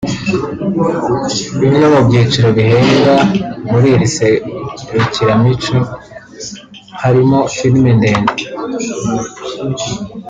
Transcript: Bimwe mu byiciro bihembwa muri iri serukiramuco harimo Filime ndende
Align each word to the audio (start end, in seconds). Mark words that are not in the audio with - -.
Bimwe 1.59 1.85
mu 1.93 1.99
byiciro 2.07 2.47
bihembwa 2.57 3.13
muri 3.69 3.87
iri 3.93 4.07
serukiramuco 4.15 5.77
harimo 7.01 7.37
Filime 7.55 7.91
ndende 7.99 8.43